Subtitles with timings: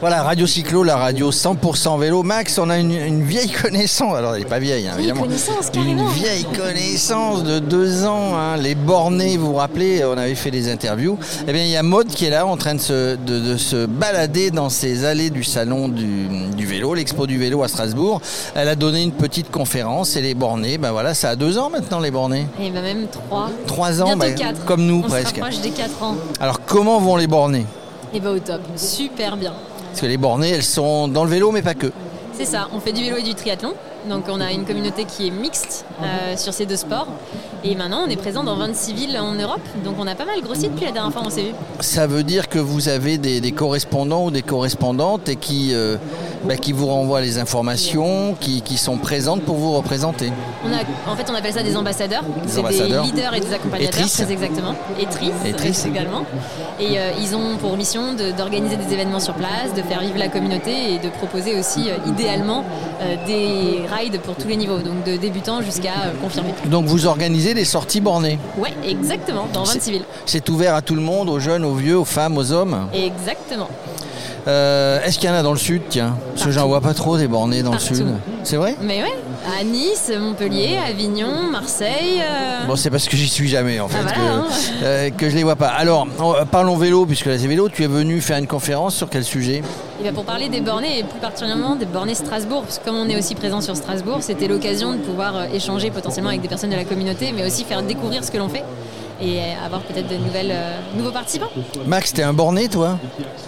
[0.00, 2.22] Voilà, Radio Cyclo, la radio 100% vélo.
[2.22, 5.26] Max, on a une, vieille connaissance, alors elle n'est pas vieille, hein, évidemment.
[5.74, 8.34] Une vieille connaissance de deux ans.
[8.34, 8.56] Hein.
[8.56, 11.18] Les bornés, vous vous rappelez, on avait fait des interviews.
[11.46, 13.84] Eh bien, il y a Maude qui est là en train de se, de, se
[13.84, 18.22] balader dans ces allées du salon du, vélo, l'expo du vélo à Strasbourg.
[18.54, 21.68] Elle a donné une petite conférence et les bornés, ben voilà, ça a deux ans
[21.68, 22.46] maintenant les bornés.
[22.58, 23.50] Et eh ben même trois.
[23.66, 25.36] Trois ans, ben, comme nous on presque.
[25.36, 26.16] Se rapproche des quatre ans.
[26.40, 27.66] Alors comment vont les bornés?
[28.12, 29.52] Et eh ben au top, super bien.
[29.90, 31.92] Parce que les bornées, elles sont dans le vélo, mais pas que.
[32.32, 33.74] C'est ça, on fait du vélo et du triathlon.
[34.08, 37.08] Donc on a une communauté qui est mixte euh, sur ces deux sports.
[37.62, 39.60] Et maintenant, on est présent dans 26 villes en Europe.
[39.84, 41.52] Donc on a pas mal grossi depuis la dernière fois on s'est vu.
[41.80, 45.96] Ça veut dire que vous avez des, correspondants ou des correspondantes et qui, euh,
[46.44, 50.32] bah, qui vous renvoient les informations, qui, sont présentes pour vous représenter.
[50.64, 52.22] On a, en fait, on appelle ça des ambassadeurs.
[52.46, 54.74] Des leaders et des accompagnateurs, très exactement.
[54.98, 56.24] Et Tris également.
[56.78, 60.28] Et euh, ils ont pour mission d'organiser des événements sur place, de faire vivre la
[60.28, 62.64] communauté et de proposer aussi idéalement
[63.26, 66.50] des ride pour tous les niveaux, donc de débutants jusqu'à euh, confirmé.
[66.66, 70.04] Donc vous organisez des sorties bornées Ouais, exactement, dans 26 villes.
[70.26, 73.68] C'est ouvert à tout le monde, aux jeunes, aux vieux, aux femmes, aux hommes Exactement.
[74.48, 76.16] Euh, est-ce qu'il y en a dans le sud, tiens?
[76.34, 78.06] Parce que j'en vois pas trop des bornés dans le sud.
[78.44, 79.18] C'est vrai Mais ouais,
[79.58, 82.20] à Nice, Montpellier, Avignon, Marseille.
[82.20, 82.66] Euh.
[82.66, 84.44] Bon, c'est parce que j'y suis jamais en fait ah, que, hein.
[84.82, 85.68] euh, que, je les vois pas.
[85.68, 86.06] Alors,
[86.50, 87.68] parlons vélo, puisque là c'est vélo.
[87.68, 89.62] Tu es venu faire une conférence sur quel sujet?
[89.98, 92.96] Eh bien, Pour parler des bornés et plus particulièrement des bornés Strasbourg, parce que comme
[92.96, 96.70] on est aussi présent sur Strasbourg, c'était l'occasion de pouvoir échanger potentiellement avec des personnes
[96.70, 98.64] de la communauté, mais aussi faire découvrir ce que l'on fait
[99.20, 101.50] et avoir peut-être de nouvelles, euh, nouveaux participants.
[101.86, 102.98] Max, t'es un borné toi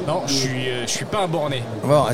[0.06, 1.62] Non, je suis, euh, je suis pas un borné.
[1.84, 2.04] Bon,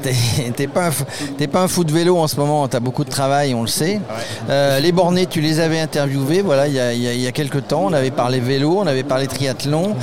[0.57, 3.55] t'es pas, un, pas un fou de vélo en ce moment, t'as beaucoup de travail,
[3.55, 4.01] on le sait.
[4.49, 7.67] Euh, les bornés, tu les avais interviewés, voilà, il y a, il y a quelques
[7.67, 9.97] temps, on avait parlé vélo, on avait parlé triathlon.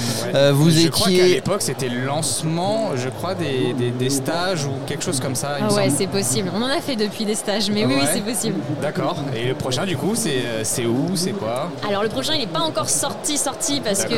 [0.53, 0.89] vous je étiez...
[0.89, 5.35] crois qu'à l'époque, c'était le lancement, je crois, des, des, stages ou quelque chose comme
[5.35, 5.57] ça.
[5.61, 6.51] Ah ouais, c'est possible.
[6.53, 8.55] On en a fait depuis des stages, mais oui, oui c'est possible.
[8.81, 9.17] D'accord.
[9.35, 11.69] Et le prochain, du coup, c'est où, c'est quoi?
[11.87, 14.15] Alors le prochain, il n'est pas encore sorti sorti parce que.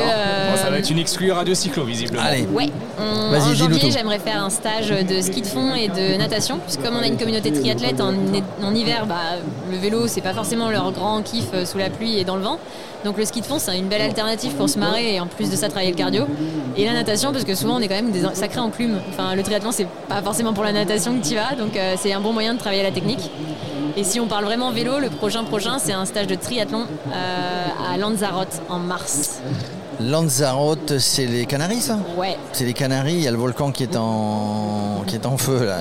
[0.55, 2.23] ça va être une exclue radio cyclo visiblement.
[2.23, 2.47] Allez.
[2.47, 2.69] Ouais.
[2.99, 6.59] en janvier, j'aimerais faire un stage de ski de fond et de natation.
[6.59, 8.13] Puisque comme on a une communauté de triathlètes en,
[8.63, 9.15] en hiver, bah,
[9.69, 12.43] le vélo c'est pas forcément leur grand kiff euh, sous la pluie et dans le
[12.43, 12.59] vent.
[13.05, 15.49] Donc le ski de fond c'est une belle alternative pour se marrer et en plus
[15.49, 16.25] de ça travailler le cardio.
[16.75, 18.99] Et la natation parce que souvent on est quand même des sacrés enclumes.
[19.09, 22.13] Enfin le triathlon c'est pas forcément pour la natation que tu vas, donc euh, c'est
[22.13, 23.29] un bon moyen de travailler la technique.
[23.97, 27.65] Et si on parle vraiment vélo, le prochain prochain, c'est un stage de triathlon euh,
[27.91, 29.41] à Lanzarote en mars.
[29.99, 32.37] Lanzarote, c'est les Canaries, ça Ouais.
[32.53, 35.65] C'est les Canaries, il y a le volcan qui est en, qui est en feu,
[35.65, 35.77] là.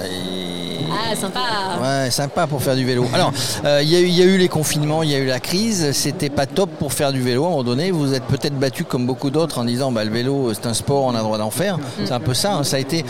[0.91, 1.41] Ah, sympa
[1.83, 3.05] Ouais, sympa pour faire du vélo.
[3.13, 3.33] Alors,
[3.65, 6.47] euh, il y, a eu les confinements, il y a eu la crise, c'était pas
[6.47, 7.91] top pour faire du vélo à un moment donné.
[7.91, 11.05] Vous êtes peut-être battu comme beaucoup d'autres en disant bah, le vélo, c'est un sport,
[11.05, 11.79] on a le droit d'en faire.
[12.05, 12.65] C'est un peu ça, hein.
[12.65, 13.05] ça a été...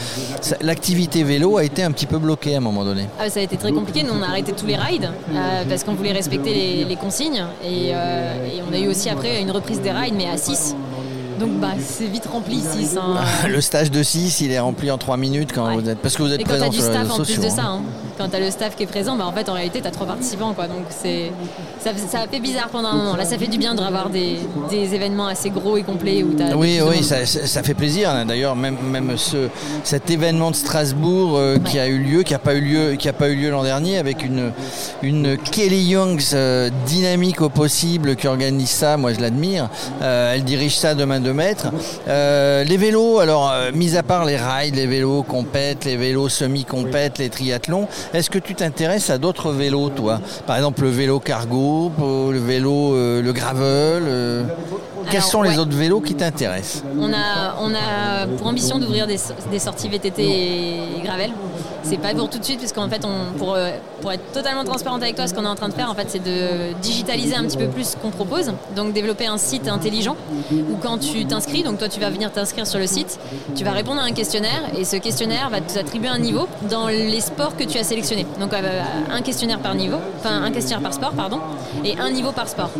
[0.60, 3.06] L'activité vélo a été un petit peu bloquée à un moment donné.
[3.20, 5.84] Ah, ça a été très compliqué, nous on a arrêté tous les rides euh, parce
[5.84, 9.80] qu'on voulait respecter les, consignes et, euh, et, on a eu aussi après une reprise
[9.80, 10.74] des rides mais à 6.
[11.38, 12.96] Donc bah, c'est vite rempli 6.
[12.96, 13.16] Hein.
[13.48, 16.22] le stage de 6, il est rempli en 3 minutes quand vous êtes parce que
[16.22, 17.82] vous êtes présent sur les réseaux en plus de ça, hein.
[18.16, 19.90] Quand tu as le staff qui est présent, bah, en fait en réalité tu as
[19.90, 20.66] trois participants quoi.
[20.66, 21.32] Donc c'est
[21.78, 23.16] ça, ça, a fait bizarre pendant un moment.
[23.16, 24.38] Là ça fait du bien de revoir des,
[24.70, 28.24] des événements assez gros et complets où as Oui oui, ça, ça, fait plaisir hein.
[28.24, 29.48] d'ailleurs même même ce
[29.84, 33.08] cet événement de Strasbourg euh, qui a eu lieu, qui a pas eu lieu qui
[33.08, 34.52] a pas eu lieu l'an dernier avec une
[35.02, 39.68] une Kelly Youngs euh, dynamique au possible qui organise ça, moi je l'admire.
[40.02, 41.68] Euh, elle dirige ça demain de mettre.
[42.08, 46.28] Euh, les vélos, alors, euh, mis à part les rides, les vélos compètes, les vélos
[46.28, 51.20] semi-compètes, les triathlons, est-ce que tu t'intéresses à d'autres vélos, toi Par exemple, le vélo
[51.20, 54.46] cargo, le vélo, euh, le gravel
[55.10, 59.18] quels sont les autres vélos qui t'intéressent on a, on a pour ambition d'ouvrir des,
[59.58, 61.30] sorties VTT et gravel.
[61.88, 63.70] C'est pas pour tout de suite, parce qu'en fait, on, pour, euh,
[64.00, 66.06] pour être totalement transparente avec toi, ce qu'on est en train de faire, en fait,
[66.08, 68.52] c'est de digitaliser un petit peu plus ce qu'on propose.
[68.74, 70.16] Donc, développer un site intelligent
[70.52, 73.20] où quand tu t'inscris, donc toi, tu vas venir t'inscrire sur le site,
[73.54, 77.20] tu vas répondre à un questionnaire et ce questionnaire va t'attribuer un niveau dans les
[77.20, 78.26] sports que tu as sélectionnés.
[78.40, 81.38] Donc, euh, un questionnaire par niveau, enfin, un questionnaire par sport, pardon,
[81.84, 82.70] et un niveau par sport.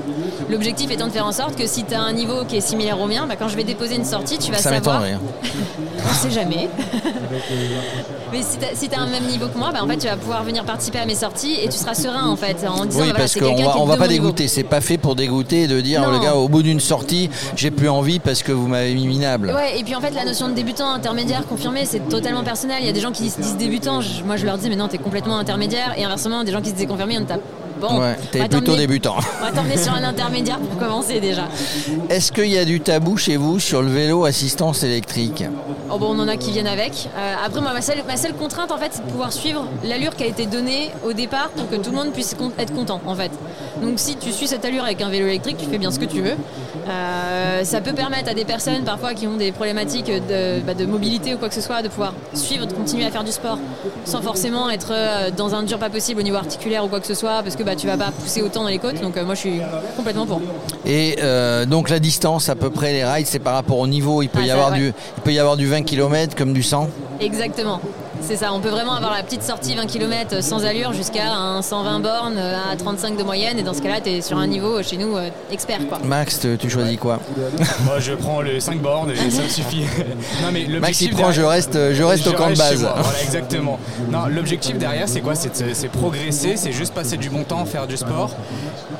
[0.50, 3.00] L'objectif étant de faire en sorte que si tu as un niveau qui est similaire
[3.00, 5.02] au mien, bah, quand je vais déposer une sortie, tu vas ça savoir.
[5.02, 5.20] Rien.
[6.10, 6.69] On sait jamais.
[8.32, 10.43] Mais si tu as, un même niveau que moi, bah, en fait, tu vas pouvoir
[10.44, 12.64] venir participer à mes sorties et tu seras serein en fait.
[12.67, 14.49] En disant, oui, bah, parce qu'on va, on va pas dégoûter.
[14.49, 17.70] C'est pas fait pour dégoûter et de dire, le gars, au bout d'une sortie, j'ai
[17.70, 19.52] plus envie parce que vous m'avez mis minable.
[19.55, 22.78] Ouais, et puis en fait, la notion de débutant, intermédiaire, confirmé, c'est totalement personnel.
[22.81, 24.00] Il y a des gens qui se disent débutants.
[24.25, 25.94] moi, je leur dis, mais non, tu es complètement intermédiaire.
[25.96, 27.38] Et inversement, des gens qui se disent confirmé, on ne t'a
[27.81, 29.17] Bon, Ouais, t'es plutôt débutant.
[29.40, 31.49] On va t'emmener sur un intermédiaire pour commencer déjà.
[32.08, 35.44] Est-ce qu'il y a du tabou chez vous sur le vélo assistance électrique?
[35.88, 37.08] Oh bon, on en a qui viennent avec.
[37.16, 40.16] Euh, après, moi, ma seule, ma seule contrainte, en fait, c'est de pouvoir suivre l'allure
[40.16, 43.14] qui a été donnée au départ pour que tout le monde puisse être content, en
[43.14, 43.30] fait.
[43.82, 46.05] Donc, si tu suis cette allure avec un vélo électrique, tu fais bien ce que
[46.05, 46.34] tu veux.
[46.88, 50.87] Euh, ça peut permettre à des personnes, parfois, qui ont des problématiques de, bah, de
[50.87, 53.58] mobilité ou quoi que ce soit, de pouvoir suivre, de continuer à faire du sport
[54.05, 57.06] sans forcément être euh, dans un dur pas possible au niveau articulaire ou quoi que
[57.06, 59.00] ce soit, parce que bah, tu vas pas pousser autant dans les côtes.
[59.00, 59.61] Donc, euh, moi, je suis
[59.96, 60.40] complètement pour.
[60.84, 64.22] Et euh, donc la distance, à peu près, les rides, c'est par rapport au niveau.
[64.22, 64.87] Il peut, Ah, y avoir du,
[65.17, 66.88] il peut y avoir du 20 km comme du 100.
[67.20, 67.81] Exactement.
[68.22, 71.62] C'est ça, on peut vraiment avoir la petite sortie 20 km sans allure jusqu'à un
[71.62, 74.46] 120 bornes euh, à 35 de moyenne et dans ce cas-là tu es sur un
[74.48, 75.98] niveau euh, chez nous euh, expert quoi.
[76.04, 77.20] Max, tu tu choisis quoi?
[77.84, 79.82] Moi, je prends le 5 bornes et ça me suffit.
[80.42, 82.80] non, mais Max, il prend, je reste, je reste au camp de reste base.
[82.80, 83.78] Voilà, exactement.
[84.10, 85.34] Non, l'objectif derrière, c'est quoi?
[85.36, 88.30] C'est progresser, c'est juste passer du bon temps, faire du sport.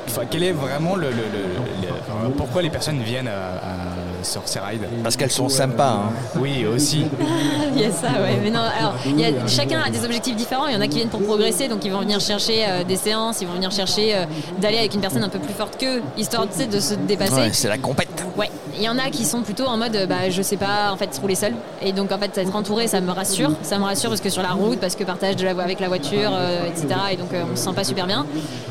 [0.07, 4.06] Enfin, quel est vraiment le, le- le- le- enfin, pourquoi les personnes viennent à- à-
[4.23, 5.89] sur ces rides Parce qu'elles sont sympas.
[6.07, 6.11] hein.
[6.39, 7.05] Oui, aussi.
[7.75, 8.39] Il y a ça, ouais.
[8.43, 10.67] Mais non, alors, il y a, chacun a des objectifs différents.
[10.67, 12.95] Il y en a qui viennent pour progresser, donc ils vont venir chercher euh, des
[12.95, 14.25] séances, ils vont venir chercher euh,
[14.59, 17.33] d'aller avec une personne un peu plus forte qu'eux, histoire de se dépasser.
[17.33, 18.25] Ouais, c'est la compète.
[18.35, 20.97] Ouais, il y en a qui sont plutôt en mode bah, je sais pas en
[20.97, 24.09] fait rouler seul et donc en fait être entouré ça me rassure ça me rassure
[24.09, 26.65] parce que sur la route parce que partage de la voie avec la voiture euh,
[26.67, 28.25] etc et donc euh, on se sent pas super bien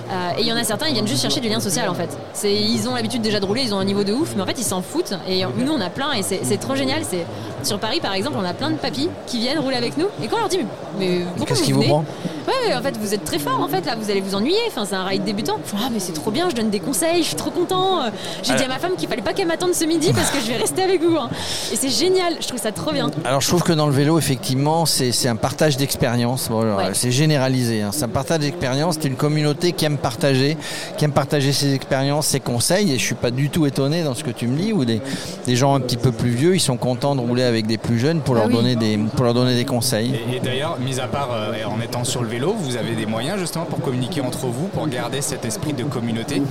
[0.08, 1.94] Euh, et il y en a certains ils viennent juste chercher du lien social en
[1.94, 4.42] fait c'est ils ont l'habitude déjà de rouler ils ont un niveau de ouf mais
[4.42, 7.24] en fait ils s'en foutent et nous on a plein et c'est trop génial c'est
[7.62, 10.26] sur Paris par exemple on a plein de papis qui viennent rouler avec nous et
[10.28, 10.60] quand on leur dit
[10.98, 11.90] mais, mais pourquoi Qu'est-ce qui vous venez?
[11.90, 12.04] prend
[12.46, 14.58] Ouais, en fait, vous êtes très fort, en fait, là, vous allez vous ennuyer.
[14.68, 15.58] Enfin, c'est un ride débutant.
[15.76, 18.02] Ah, mais c'est trop bien, je donne des conseils, je suis trop content.
[18.42, 20.46] J'ai dit à ma femme qu'il fallait pas qu'elle m'attende ce midi parce que je
[20.46, 21.16] vais rester avec vous.
[21.16, 21.28] hein.
[21.72, 23.10] Et c'est génial, je trouve ça trop bien.
[23.24, 26.48] Alors je trouve que dans le vélo, effectivement, c'est c'est un partage d'expérience.
[26.48, 26.90] Bon, alors, Ouais.
[26.92, 27.82] C'est généralisé.
[27.82, 27.90] hein.
[27.92, 28.96] C'est un partage d'expérience.
[29.00, 30.56] C'est une communauté qui aime partager,
[30.98, 32.92] qui aime partager ses expériences, ses conseils.
[32.92, 35.00] Et je suis pas du tout étonné dans ce que tu me dis, où des,
[35.46, 37.98] des gens un petit peu plus vieux, ils sont contents de rouler avec des plus
[37.98, 38.52] jeunes pour, Ah leur, oui.
[38.54, 40.14] donner des, pour leur donner des conseils.
[40.32, 43.06] Et, et d'ailleurs, mis à part euh, en étant sur le vélo, vous avez des
[43.06, 46.42] moyens justement pour communiquer entre vous, pour garder cet esprit de communauté.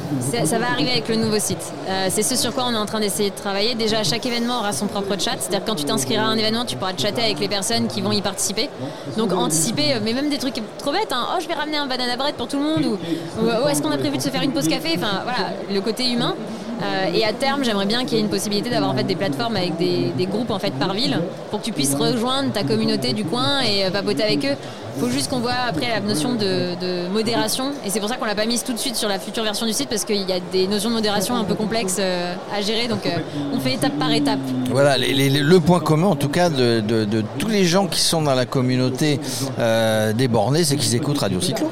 [0.46, 1.74] Ça va arriver avec le nouveau site.
[1.88, 3.76] Euh, c'est ce sur quoi on est en train d'essayer de travailler.
[3.76, 5.36] Déjà, chaque événement aura son propre chat.
[5.40, 8.12] C'est-à-dire quand tu t'inscriras à un événement, tu pourras chatter avec les personnes qui vont
[8.12, 8.70] y participer.
[9.18, 11.12] Donc anticiper, euh, mais même des trucs trop bêtes.
[11.12, 11.28] hein.
[11.36, 12.86] Oh, je vais ramener un banana bread pour tout le monde.
[12.86, 12.98] Ou,
[13.44, 14.94] oh, est-ce qu'on a prévu de se faire une pause café?
[14.96, 16.36] Enfin, voilà, le côté humain.
[16.84, 19.16] Euh, et à terme, j'aimerais bien qu'il y ait une possibilité d'avoir en fait des
[19.16, 23.14] plateformes avec des, groupes en fait par ville pour que tu puisses rejoindre ta communauté
[23.14, 24.56] du coin et papoter avec eux.
[25.00, 28.36] Faut juste qu'on voit après la notion de, modération et c'est pour ça qu'on l'a
[28.36, 30.40] pas mise tout de suite sur la future version du site parce qu'il y a
[30.52, 33.10] des notions de modération un peu complexes euh, à gérer donc euh,
[33.54, 34.40] on fait étape par étape.
[34.70, 36.84] Voilà, le point commun en tout cas de,
[37.38, 39.20] tous les gens qui sont dans la communauté
[39.60, 41.70] euh, des bornés, c'est qu'ils écoutent Radio Cyclo.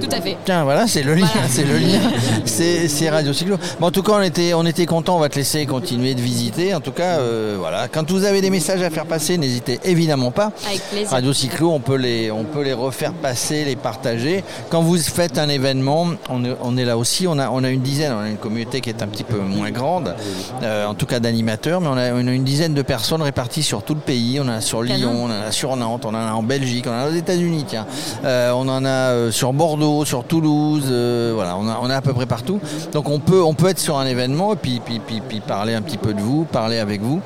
[0.00, 0.36] Tout à fait.
[0.44, 1.48] Tiens, voilà, c'est le lien, Voilà.
[1.48, 2.00] c'est le lien,
[2.44, 3.56] c'est c'est Radio Cyclo.
[3.80, 5.16] En tout cas, on était, on était content.
[5.16, 6.74] On va te laisser continuer de visiter.
[6.74, 7.88] En tout cas, euh, voilà.
[7.88, 10.52] Quand vous avez des messages à faire passer, n'hésitez évidemment pas.
[10.66, 11.10] Avec plaisir.
[11.10, 14.44] Radio Cyclo, on peut les, on peut les refaire passer, les partager.
[14.70, 17.26] Quand vous faites un événement, on est, on est là aussi.
[17.26, 19.38] On a, on a une dizaine, on a une communauté qui est un petit peu
[19.38, 20.14] moins grande,
[20.62, 23.94] euh, en tout cas d'animateurs, mais on a, une dizaine de personnes réparties sur tout
[23.94, 24.38] le pays.
[24.40, 24.82] On en a sur.
[24.82, 27.14] Lyon, on en a sur Nantes, on en a en Belgique, on en a aux
[27.14, 27.86] États-Unis, tiens.
[28.24, 32.00] Euh, on en a sur Bordeaux, sur Toulouse, euh, voilà, on a, on a à
[32.00, 32.60] peu près partout.
[32.92, 35.74] Donc on peut, on peut être sur un événement et puis, puis, puis, puis parler
[35.74, 37.20] un petit peu de vous, parler avec vous,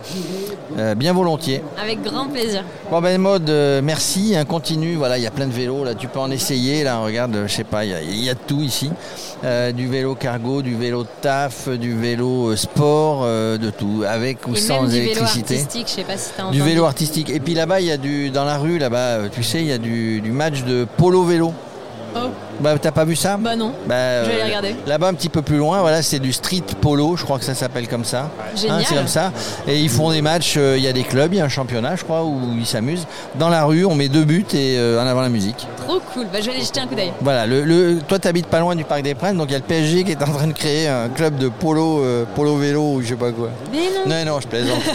[0.78, 1.62] Euh, bien volontiers.
[1.82, 2.62] Avec grand plaisir.
[2.90, 5.94] Bon ben mode, euh, merci, hein, continue, voilà, il y a plein de vélos, là
[5.94, 8.34] tu peux en essayer, là regarde, je sais pas, il y a- il y, a
[8.34, 8.90] de tout ici.
[9.74, 14.58] Du vélo cargo, du vélo de taf, du vélo sport, de tout, avec ou Et
[14.58, 16.60] sans même du vélo artistique, je sais pas si Du entendu.
[16.62, 17.30] vélo artistique.
[17.30, 19.72] Et puis là-bas, il y a du dans la rue, là-bas, tu sais, il y
[19.72, 21.52] a du, du match de polo vélo.
[22.16, 22.28] Oh,
[22.60, 23.72] Bah t'as pas vu ça bah non.
[23.86, 24.76] Bah, Je vais euh, aller regarder.
[24.86, 27.54] Là-bas, un petit peu plus loin, voilà, c'est du street polo, je crois que ça
[27.54, 28.30] s'appelle comme ça.
[28.56, 28.82] Génial.
[28.86, 29.32] c'est comme ça.
[29.68, 31.48] Et ils font des matchs, euh, il y a des clubs, il y a un
[31.48, 33.06] championnat, je crois, où ils s'amusent.
[33.38, 35.66] Dans la rue, on met deux buts et euh, en avant la musique.
[35.86, 36.26] Trop cool.
[36.32, 37.12] Bah, je vais aller jeter un coup d'œil.
[37.20, 39.56] Voilà, le, le- toi tu habites pas loin du Parc des Princes, donc il y
[39.56, 42.56] a le PSG qui est en train de créer un club de polo, euh, polo
[42.56, 43.50] vélo ou je sais pas quoi.
[43.72, 44.24] Mais non.
[44.24, 44.78] Non, non, je plaisante.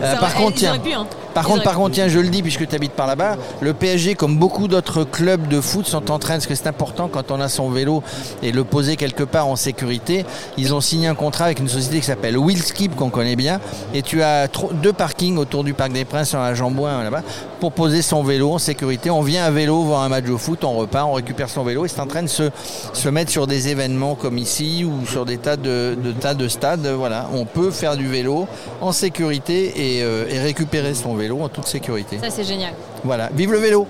[0.00, 1.06] Euh, par contre, tiens, pu, hein.
[1.34, 4.14] par contre, par contre, tiens, je le dis puisque tu habites par là-bas, le PSG,
[4.14, 7.40] comme beaucoup d'autres clubs de foot, sont en train, parce que c'est important quand on
[7.40, 8.02] a son vélo
[8.42, 10.24] et le poser quelque part en sécurité,
[10.56, 13.60] ils ont signé un contrat avec une société qui s'appelle Willskip, qu'on connaît bien,
[13.94, 14.48] et tu as
[14.82, 17.22] deux parkings autour du Parc des Princes, un à Jambouin, là-bas,
[17.60, 19.10] pour poser son vélo en sécurité.
[19.10, 21.84] On vient à vélo voir un match de foot, on repart, on récupère son vélo,
[21.84, 22.50] et c'est en train de se,
[22.92, 26.48] se mettre sur des événements comme ici ou sur des tas de, de tas de
[26.48, 26.86] stades.
[26.86, 28.46] Voilà, on peut faire du vélo
[28.80, 32.18] en sécurité et, euh, et récupérer son vélo en toute sécurité.
[32.22, 32.72] Ça, c'est génial.
[33.04, 33.86] Voilà, vive le vélo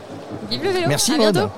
[0.50, 0.84] Vive le vélo.
[0.88, 1.32] Merci à Maud.
[1.32, 1.50] bientôt.